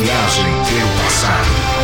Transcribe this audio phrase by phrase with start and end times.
[0.00, 1.75] viagem pelo passado.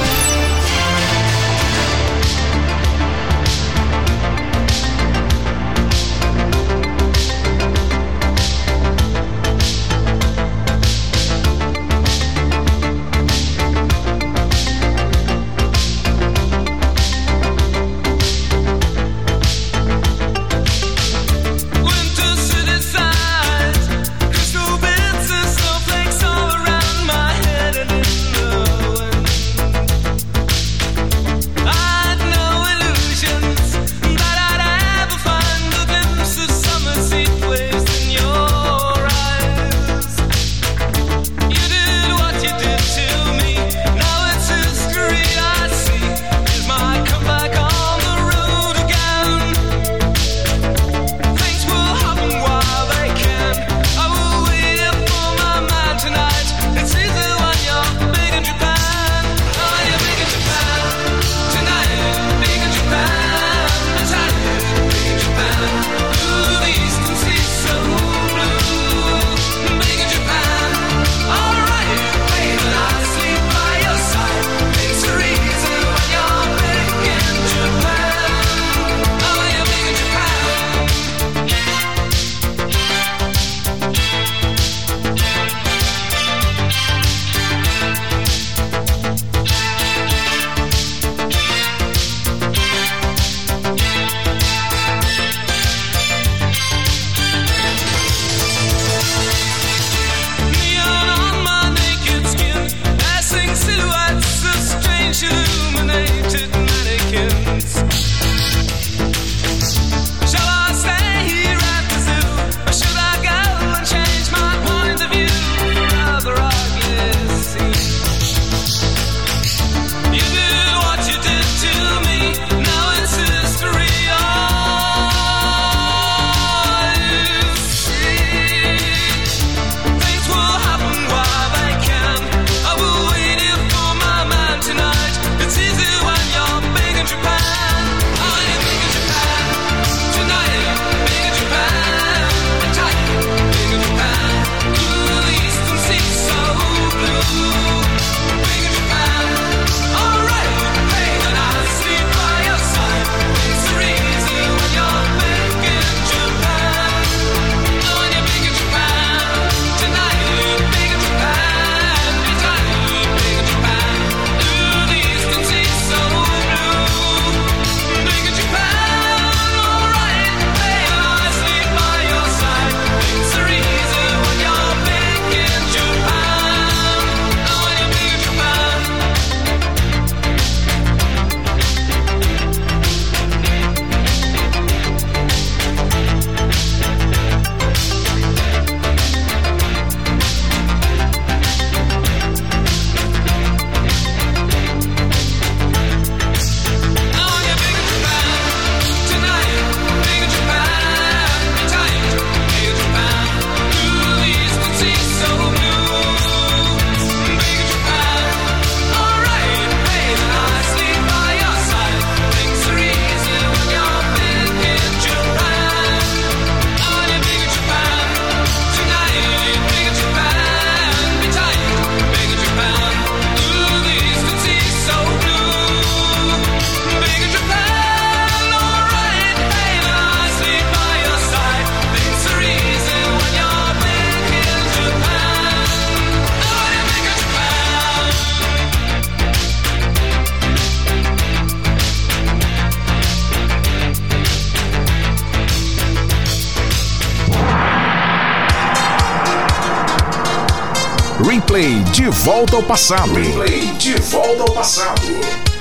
[252.22, 253.12] Volta ao passado.
[253.14, 255.51] Replay de volta ao passado.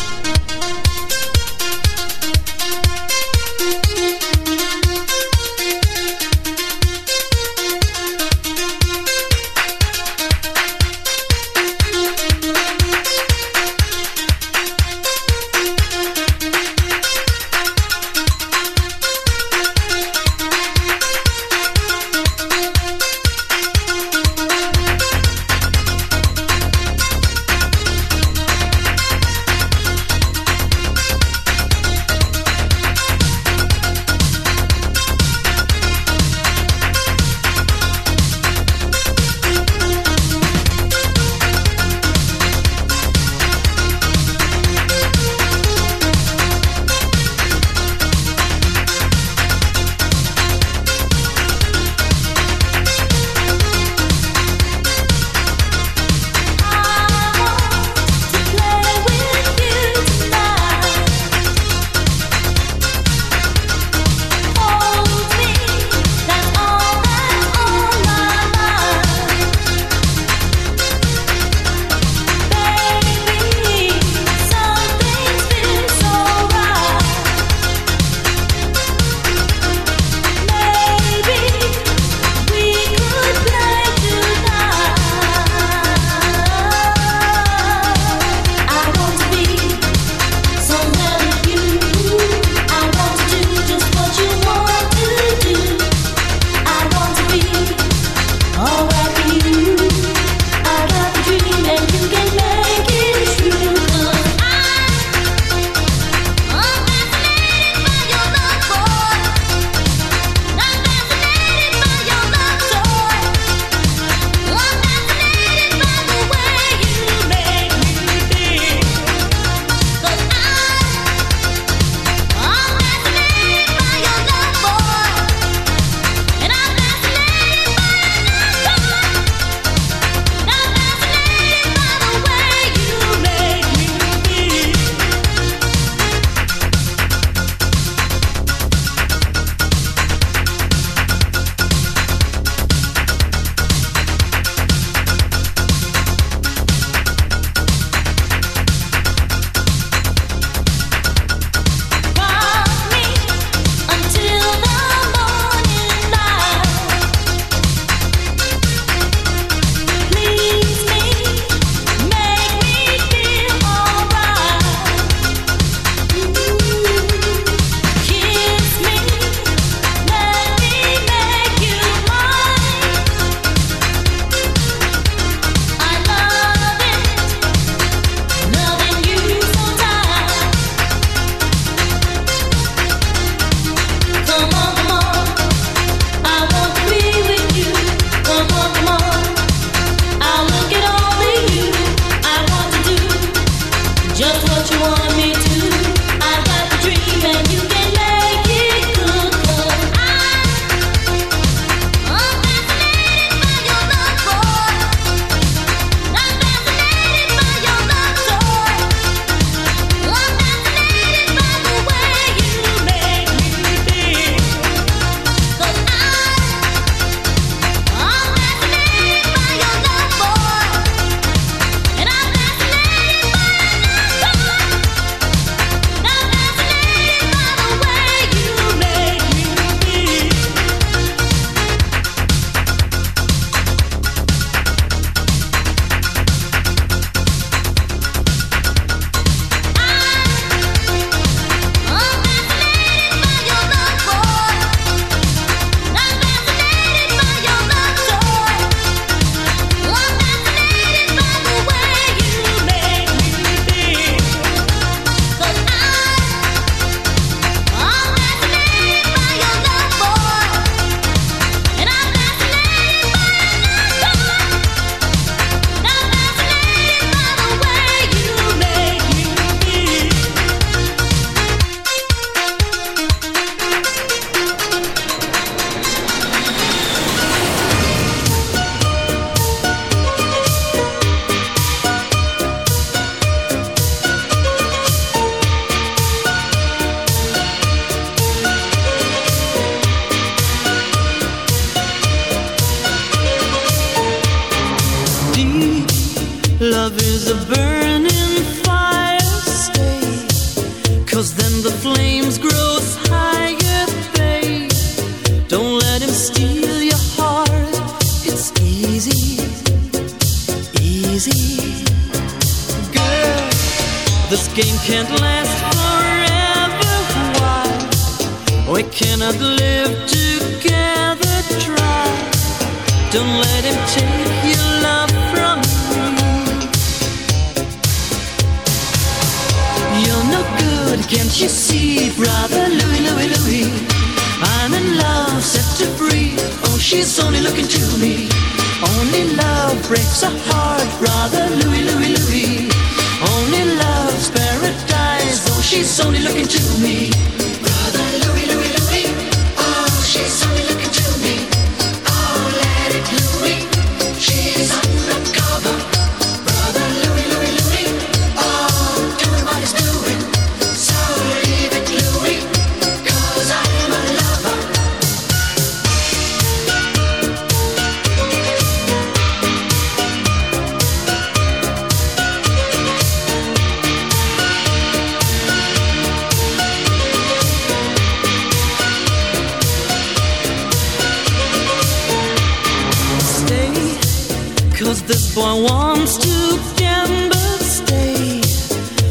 [385.11, 388.39] This boy wants to gamble, stay.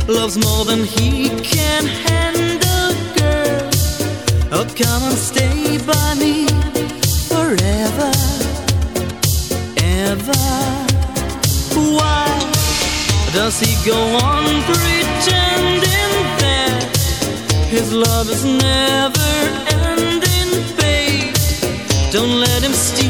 [0.08, 3.70] Loves more than he can handle, girl.
[4.50, 6.46] Oh, come and stay by me
[7.28, 8.12] forever,
[10.08, 10.42] ever.
[11.98, 12.28] Why
[13.34, 14.00] does he go
[14.32, 16.96] on pretending that
[17.68, 19.32] his love is never
[19.84, 21.34] ending, babe?
[22.10, 23.09] Don't let him steal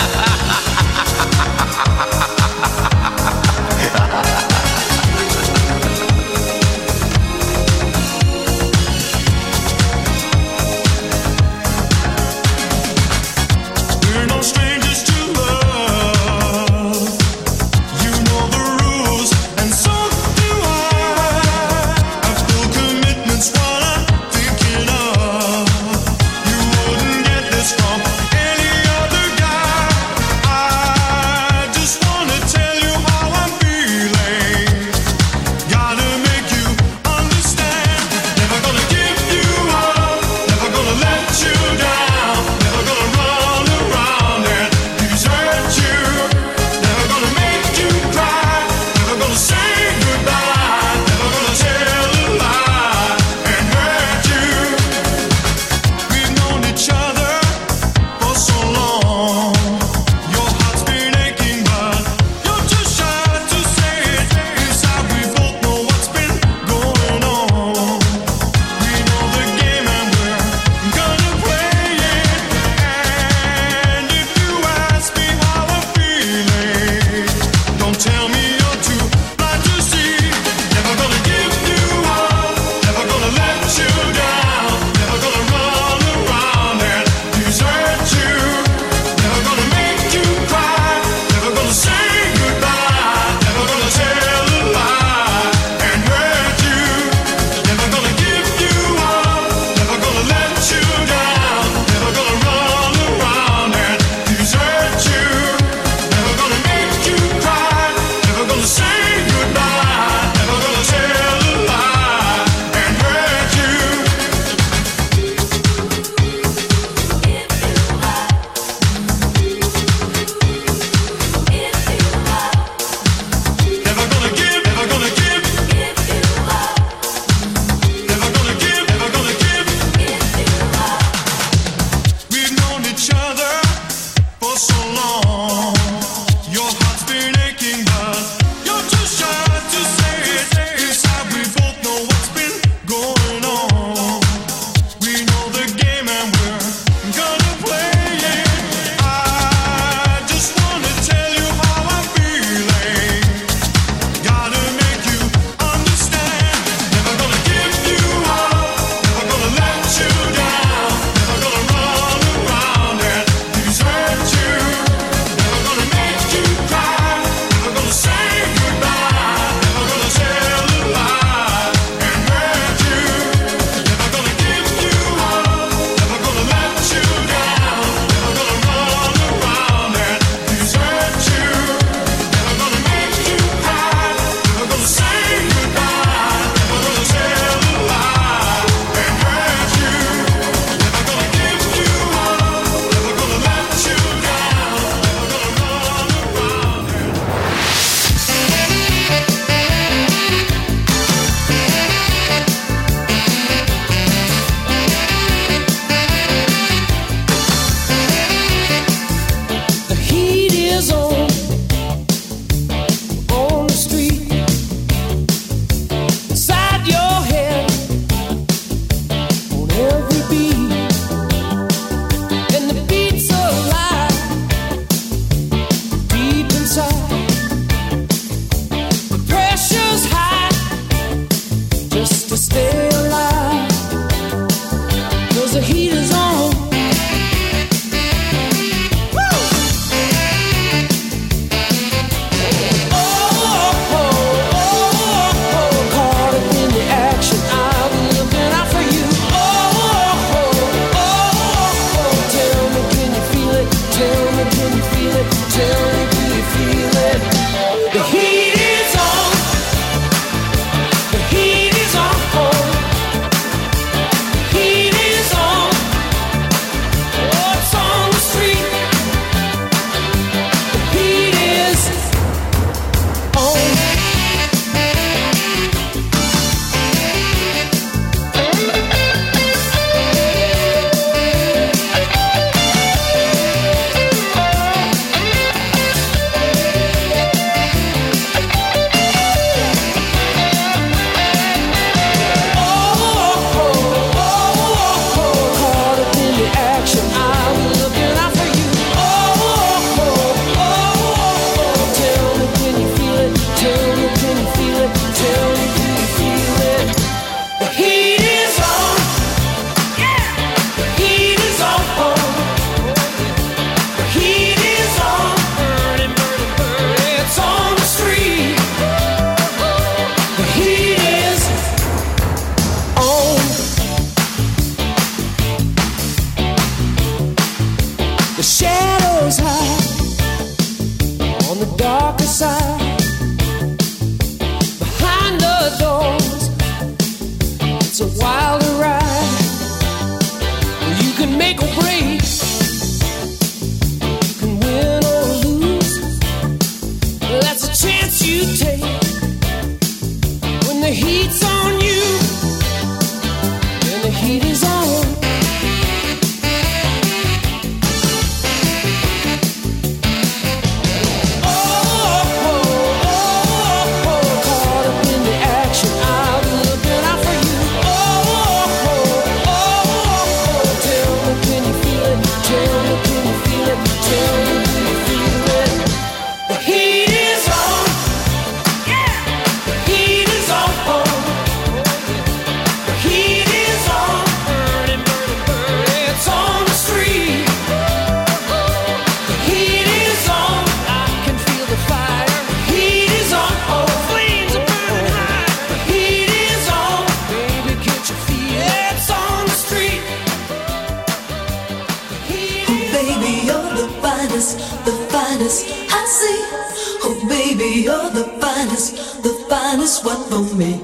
[410.33, 410.79] on me.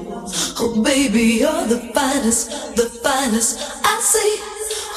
[0.60, 3.58] Oh, baby, you're the finest, the finest.
[3.84, 4.30] I say,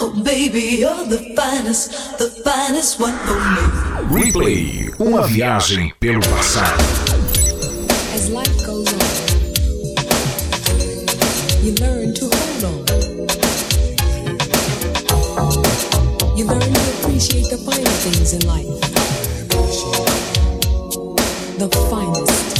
[0.01, 3.63] oh, baby, you're the finest, the finest one for me.
[4.11, 6.83] Replay Uma viagem pelo passado.
[8.13, 8.99] As life goes on,
[11.63, 12.85] you learn to hold on.
[16.37, 18.67] You learn to appreciate the finer things in life.
[21.57, 22.50] The finest.